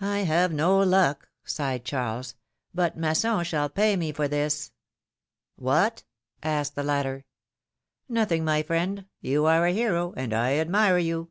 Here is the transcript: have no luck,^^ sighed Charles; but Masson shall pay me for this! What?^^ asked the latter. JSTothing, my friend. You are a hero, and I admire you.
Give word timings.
have 0.00 0.52
no 0.52 0.78
luck,^^ 0.80 1.26
sighed 1.48 1.82
Charles; 1.82 2.34
but 2.74 2.94
Masson 2.94 3.42
shall 3.42 3.70
pay 3.70 3.96
me 3.96 4.12
for 4.12 4.28
this! 4.28 4.70
What?^^ 5.56 6.02
asked 6.42 6.74
the 6.74 6.82
latter. 6.82 7.24
JSTothing, 8.10 8.42
my 8.42 8.62
friend. 8.62 9.06
You 9.22 9.46
are 9.46 9.64
a 9.66 9.72
hero, 9.72 10.12
and 10.14 10.34
I 10.34 10.56
admire 10.56 10.98
you. 10.98 11.30